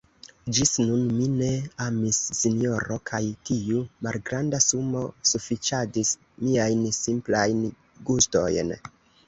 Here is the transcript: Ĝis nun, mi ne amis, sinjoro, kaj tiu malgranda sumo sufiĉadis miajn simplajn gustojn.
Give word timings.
Ĝis 0.57 0.69
nun, 0.85 1.01
mi 1.17 1.25
ne 1.33 1.49
amis, 1.87 2.21
sinjoro, 2.37 2.97
kaj 3.11 3.19
tiu 3.51 3.83
malgranda 4.09 4.61
sumo 4.71 5.05
sufiĉadis 5.35 6.17
miajn 6.49 6.85
simplajn 7.03 7.65
gustojn. 8.13 8.77